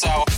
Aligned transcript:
So 0.00 0.29